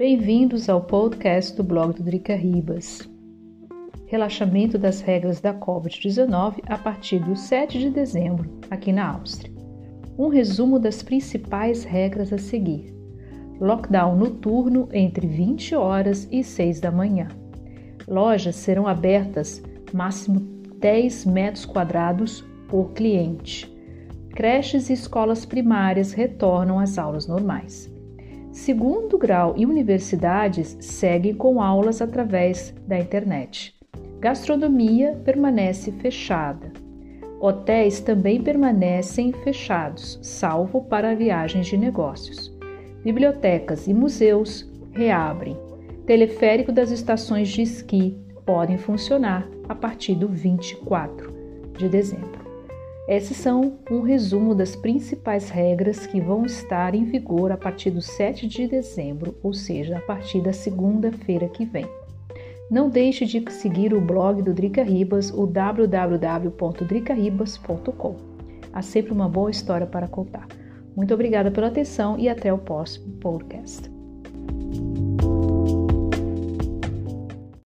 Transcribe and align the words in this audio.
Bem-vindos 0.00 0.70
ao 0.70 0.80
podcast 0.80 1.54
do 1.54 1.62
blog 1.62 1.92
do 1.92 2.02
Drica 2.02 2.34
Ribas. 2.34 3.06
Relaxamento 4.06 4.78
das 4.78 5.02
regras 5.02 5.42
da 5.42 5.52
Covid-19 5.52 6.62
a 6.66 6.78
partir 6.78 7.18
do 7.18 7.36
7 7.36 7.78
de 7.78 7.90
dezembro, 7.90 8.50
aqui 8.70 8.94
na 8.94 9.12
Áustria. 9.12 9.52
Um 10.16 10.28
resumo 10.28 10.78
das 10.78 11.02
principais 11.02 11.84
regras 11.84 12.32
a 12.32 12.38
seguir. 12.38 12.94
Lockdown 13.60 14.16
noturno 14.16 14.88
entre 14.90 15.26
20 15.26 15.74
horas 15.74 16.26
e 16.32 16.42
6 16.42 16.80
da 16.80 16.90
manhã. 16.90 17.28
Lojas 18.08 18.56
serão 18.56 18.86
abertas 18.86 19.62
máximo 19.92 20.40
10 20.78 21.26
metros 21.26 21.66
quadrados 21.66 22.42
por 22.68 22.92
cliente. 22.92 23.70
Creches 24.30 24.88
e 24.88 24.94
escolas 24.94 25.44
primárias 25.44 26.14
retornam 26.14 26.78
às 26.78 26.96
aulas 26.96 27.26
normais. 27.26 27.99
Segundo 28.52 29.16
grau 29.16 29.54
e 29.56 29.64
universidades 29.64 30.76
seguem 30.80 31.34
com 31.34 31.62
aulas 31.62 32.02
através 32.02 32.74
da 32.86 32.98
internet. 32.98 33.78
Gastronomia 34.18 35.20
permanece 35.24 35.92
fechada. 35.92 36.72
Hotéis 37.40 38.00
também 38.00 38.42
permanecem 38.42 39.32
fechados, 39.32 40.18
salvo 40.20 40.82
para 40.82 41.14
viagens 41.14 41.68
de 41.68 41.76
negócios. 41.76 42.52
Bibliotecas 43.04 43.86
e 43.86 43.94
museus 43.94 44.68
reabrem. 44.92 45.56
Teleférico 46.04 46.72
das 46.72 46.90
estações 46.90 47.48
de 47.48 47.62
esqui 47.62 48.18
podem 48.44 48.76
funcionar 48.76 49.48
a 49.68 49.74
partir 49.74 50.16
do 50.16 50.26
24 50.26 51.32
de 51.78 51.88
dezembro. 51.88 52.49
Esses 53.10 53.36
são 53.38 53.78
um 53.90 54.02
resumo 54.02 54.54
das 54.54 54.76
principais 54.76 55.50
regras 55.50 56.06
que 56.06 56.20
vão 56.20 56.46
estar 56.46 56.94
em 56.94 57.02
vigor 57.02 57.50
a 57.50 57.56
partir 57.56 57.90
do 57.90 58.00
7 58.00 58.46
de 58.46 58.68
dezembro, 58.68 59.34
ou 59.42 59.52
seja, 59.52 59.98
a 59.98 60.00
partir 60.00 60.40
da 60.40 60.52
segunda-feira 60.52 61.48
que 61.48 61.64
vem. 61.64 61.88
Não 62.70 62.88
deixe 62.88 63.26
de 63.26 63.44
seguir 63.50 63.92
o 63.92 64.00
blog 64.00 64.42
do 64.42 64.54
Drica 64.54 64.84
Ribas, 64.84 65.32
o 65.32 65.44
www.dricaribas.com. 65.44 68.14
Há 68.72 68.80
sempre 68.80 69.12
uma 69.12 69.28
boa 69.28 69.50
história 69.50 69.88
para 69.88 70.06
contar. 70.06 70.46
Muito 70.94 71.12
obrigada 71.12 71.50
pela 71.50 71.66
atenção 71.66 72.16
e 72.16 72.28
até 72.28 72.52
o 72.52 72.58
próximo 72.58 73.10
podcast. 73.14 73.90